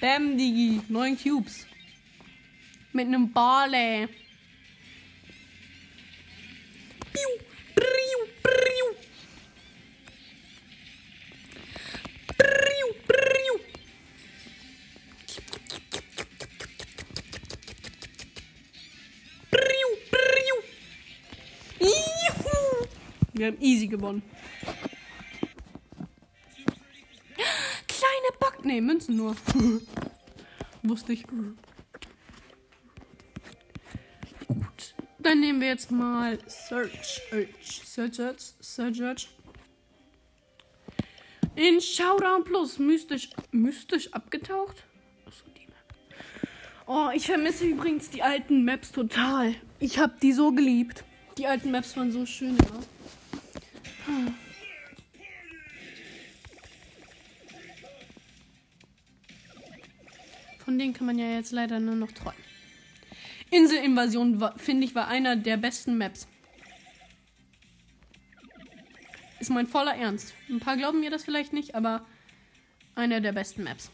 Bam, 0.00 0.38
Digi. 0.38 0.80
Neun 0.88 1.14
Cubes. 1.14 1.66
Mit 2.94 3.06
einem 3.06 3.30
Barley. 3.32 4.08
Piu, 7.12 7.30
piu, 7.74 8.18
piu. 8.42 8.86
Piu, 12.38 12.86
piu. 13.06 13.60
Priu, 19.50 19.88
priu. 20.10 20.56
Juhu. 21.78 22.88
Wir 23.34 23.46
haben 23.48 23.60
easy 23.60 23.86
gewonnen. 23.86 24.22
Nee, 28.80 28.86
Münzen 28.86 29.16
nur. 29.16 29.36
Wusste 30.82 31.12
ich. 31.12 31.24
Gut. 34.46 34.94
Dann 35.18 35.40
nehmen 35.40 35.60
wir 35.60 35.68
jetzt 35.68 35.90
mal 35.90 36.38
Search. 36.46 37.20
Search. 37.28 37.82
Search. 37.84 38.14
Search. 38.62 38.96
Search. 38.96 39.28
In 41.56 41.82
Showdown 41.82 42.42
Plus. 42.44 42.78
Mystisch. 42.78 43.28
Mystisch 43.50 44.10
abgetaucht? 44.14 44.84
Oh, 46.86 47.10
ich 47.14 47.26
vermisse 47.26 47.66
übrigens 47.66 48.08
die 48.08 48.22
alten 48.22 48.64
Maps 48.64 48.92
total. 48.92 49.54
Ich 49.78 49.98
habe 49.98 50.14
die 50.22 50.32
so 50.32 50.52
geliebt. 50.52 51.04
Die 51.36 51.46
alten 51.46 51.70
Maps 51.70 51.96
waren 51.98 52.10
so 52.10 52.24
schön, 52.24 52.56
ja. 52.56 52.80
Man 61.10 61.18
ja 61.18 61.34
jetzt 61.34 61.50
leider 61.50 61.80
nur 61.80 61.96
noch 61.96 62.12
träumen. 62.12 62.38
Inselinvasion, 63.50 64.48
finde 64.58 64.86
ich, 64.86 64.94
war 64.94 65.08
einer 65.08 65.34
der 65.34 65.56
besten 65.56 65.98
Maps. 65.98 66.28
Ist 69.40 69.50
mein 69.50 69.66
voller 69.66 69.96
Ernst. 69.96 70.34
Ein 70.48 70.60
paar 70.60 70.76
glauben 70.76 71.00
mir 71.00 71.10
das 71.10 71.24
vielleicht 71.24 71.52
nicht, 71.52 71.74
aber 71.74 72.06
einer 72.94 73.20
der 73.20 73.32
besten 73.32 73.64
Maps. 73.64 73.90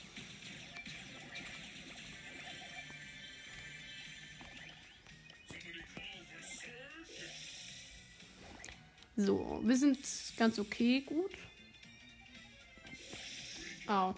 So, 9.17 9.63
wir 9.65 9.77
sind 9.79 9.99
ganz 10.37 10.59
okay, 10.59 11.01
gut. 11.01 11.33
Au. 13.87 14.15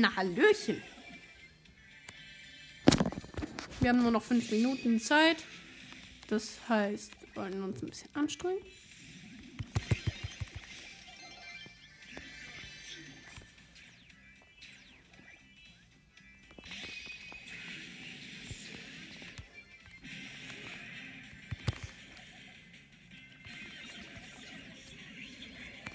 Na, 0.00 0.14
Hallöchen. 0.14 0.80
Wir 3.80 3.88
haben 3.90 4.00
nur 4.00 4.12
noch 4.12 4.22
fünf 4.22 4.48
Minuten 4.52 5.00
Zeit. 5.00 5.38
Das 6.28 6.60
heißt, 6.68 7.10
wir 7.20 7.42
wollen 7.42 7.62
uns 7.64 7.82
ein 7.82 7.88
bisschen 7.88 8.14
anstrengen. 8.14 8.62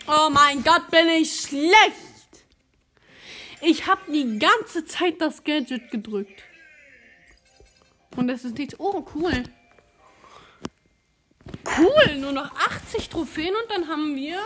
Oh 0.05 0.29
mein 0.29 0.61
Gott, 0.61 0.91
bin 0.91 1.07
ich 1.07 1.39
schlecht. 1.39 2.02
Ich 3.65 3.87
habe 3.87 4.11
die 4.11 4.39
ganze 4.39 4.83
Zeit 4.83 5.21
das 5.21 5.43
Gadget 5.45 5.89
gedrückt. 5.89 6.43
Und 8.17 8.29
es 8.29 8.43
ist 8.43 8.57
nichts. 8.57 8.75
Oh, 8.77 9.05
cool. 9.15 9.43
Cool, 11.77 12.17
nur 12.17 12.33
noch 12.33 12.53
80 12.55 13.07
Trophäen 13.09 13.53
und 13.55 13.71
dann 13.71 13.87
haben 13.87 14.17
wir 14.17 14.39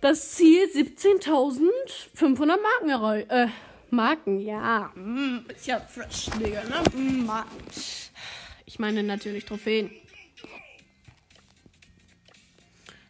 das 0.00 0.32
Ziel 0.32 0.64
17.500 0.72 2.46
Marken 2.46 2.88
erreicht. 2.88 3.30
Äh, 3.30 3.48
Marken, 3.90 4.40
ja. 4.40 4.92
Mm, 4.94 5.46
ist 5.48 5.66
ja 5.66 5.80
fresh, 5.80 6.26
Digga, 6.38 6.62
ne? 6.64 6.82
Mm, 6.94 7.26
Marken. 7.26 7.64
Ich 8.64 8.78
meine 8.78 9.02
natürlich 9.02 9.44
Trophäen. 9.44 9.90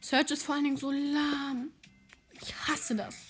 Search 0.00 0.30
ist 0.30 0.44
vor 0.44 0.54
allen 0.54 0.64
Dingen 0.64 0.76
so 0.78 0.90
lahm. 0.90 1.72
Ich 2.40 2.54
hasse 2.66 2.96
das. 2.96 3.27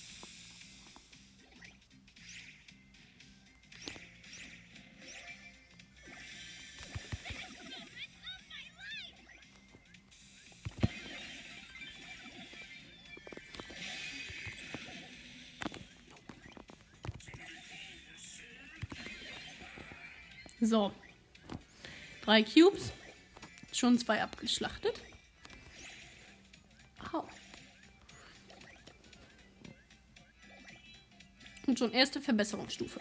So. 20.60 20.92
Drei 22.22 22.42
Cubes. 22.42 22.92
Schon 23.72 23.98
zwei 23.98 24.22
abgeschlachtet. 24.22 25.00
Au. 27.12 27.28
Und 31.66 31.78
schon 31.78 31.92
erste 31.92 32.20
Verbesserungsstufe. 32.20 33.00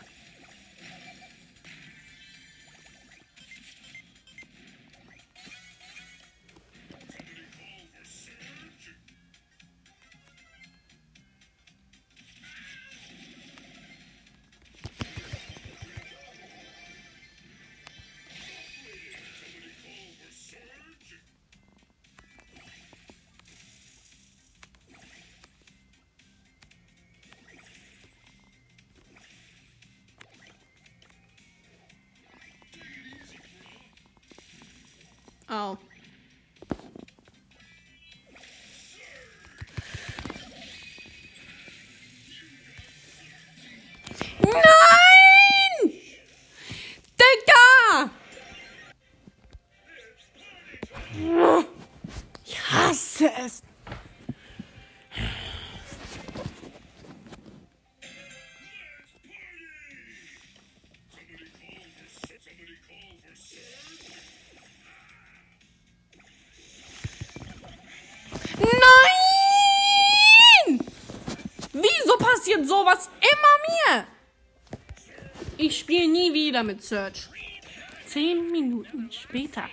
Hasse 53.18 53.32
es. 53.46 53.64
Nein! 68.60 68.80
Wieso 71.74 72.18
passiert 72.18 72.68
sowas 72.68 73.10
immer 73.20 73.96
mir? 73.96 74.08
Ich 75.58 75.80
spiele 75.80 76.08
nie 76.08 76.34
wieder 76.34 76.64
mit 76.64 76.84
Search. 76.84 77.30
Zehn 78.06 78.52
Minuten 78.52 79.12
später. 79.12 79.70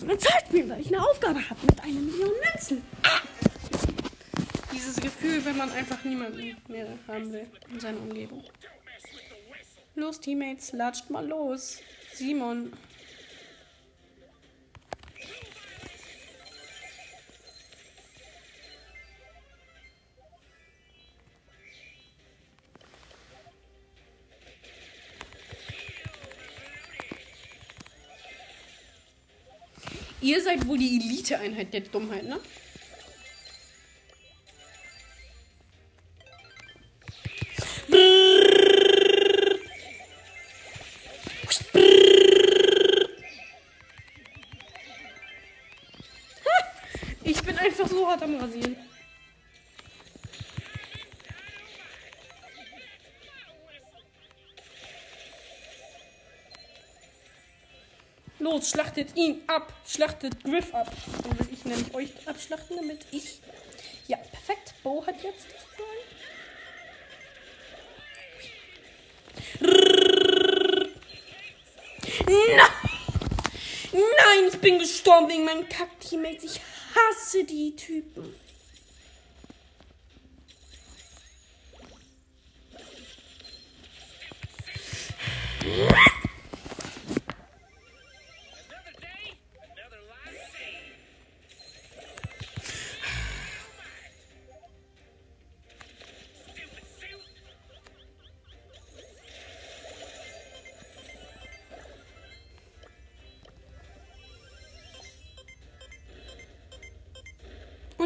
Muss 0.00 0.08
mit 0.08 0.20
Search 0.22 0.46
spielen, 0.46 0.70
weil 0.70 0.80
ich 0.80 0.88
eine 0.88 1.02
Aufgabe 1.02 1.38
habe 1.50 1.60
mit 1.68 1.78
einer 1.82 2.00
Million 2.00 2.30
Münzen. 2.30 2.82
Dieses 4.72 4.96
Gefühl, 4.96 5.44
wenn 5.44 5.58
man 5.58 5.70
einfach 5.72 6.02
niemanden 6.04 6.56
mehr 6.68 6.86
haben 7.06 7.30
will 7.30 7.46
in 7.70 7.80
seiner 7.80 7.98
Umgebung. 7.98 8.42
Los, 9.96 10.18
Teammates, 10.18 10.72
latscht 10.72 11.10
mal 11.10 11.26
los. 11.26 11.80
Simon. 12.14 12.72
Ihr 30.22 30.40
seid 30.42 30.66
wohl 30.66 30.78
die 30.78 30.96
Elite-Einheit 30.96 31.72
der 31.72 31.80
Dummheit, 31.80 32.24
ne? 32.24 32.38
Los, 58.60 58.70
schlachtet 58.70 59.16
ihn 59.16 59.42
ab. 59.46 59.72
Schlachtet 59.86 60.44
Griff 60.44 60.74
ab. 60.74 60.92
Dann 61.24 61.38
will 61.38 61.48
ich 61.50 61.64
nämlich 61.64 61.94
euch 61.94 62.28
abschlachten, 62.28 62.76
damit 62.76 63.06
ich. 63.10 63.40
Ja, 64.06 64.18
perfekt. 64.18 64.74
Bo 64.82 65.04
hat 65.06 65.14
jetzt 65.22 65.46
sozusagen. 65.48 65.90
Nein! 72.26 72.60
Nein, 73.92 74.48
ich 74.48 74.60
bin 74.60 74.78
gestorben 74.78 75.28
wegen 75.28 75.44
meinen 75.44 75.68
Kack-Teammates. 75.68 76.44
Ich 76.44 76.60
hasse 76.94 77.44
die 77.44 77.74
Typen. 77.74 78.34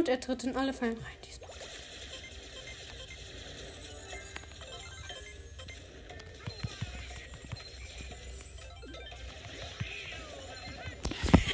Und 0.05 0.11
er 0.11 0.21
tritt 0.21 0.45
in 0.45 0.55
alle 0.55 0.75
Fallen 0.75 0.99
rein. 0.99 1.17
Diesmal. 1.25 1.51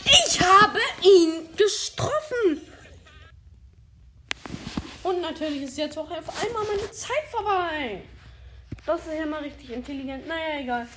Ich 0.04 0.40
habe 0.40 0.80
ihn 1.00 1.48
getroffen. 1.56 2.60
Und 5.04 5.20
natürlich 5.20 5.62
ist 5.62 5.78
jetzt 5.78 5.96
auch 5.96 6.10
auf 6.10 6.44
einmal 6.44 6.64
meine 6.64 6.90
Zeit 6.90 7.22
vorbei. 7.30 8.02
Das 8.84 9.06
ist 9.06 9.14
ja 9.16 9.26
mal 9.26 9.42
richtig 9.44 9.70
intelligent. 9.70 10.26
Naja, 10.26 10.58
egal. 10.58 10.88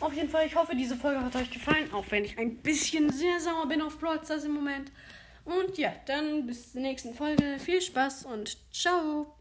Auf 0.00 0.12
jeden 0.12 0.28
Fall, 0.28 0.46
ich 0.46 0.54
hoffe, 0.54 0.76
diese 0.76 0.96
Folge 0.96 1.24
hat 1.24 1.34
euch 1.36 1.50
gefallen. 1.50 1.90
Auch 1.94 2.04
wenn 2.10 2.26
ich 2.26 2.36
ein 2.36 2.58
bisschen 2.58 3.10
sehr 3.10 3.40
sauer 3.40 3.66
bin 3.66 3.80
auf 3.80 3.98
Brawl 3.98 4.22
Stars 4.22 4.44
im 4.44 4.52
Moment. 4.52 4.92
Und 5.48 5.78
ja, 5.78 5.94
dann 6.04 6.46
bis 6.46 6.72
zur 6.72 6.82
nächsten 6.82 7.14
Folge. 7.14 7.58
Viel 7.58 7.80
Spaß 7.80 8.26
und 8.26 8.58
ciao. 8.70 9.37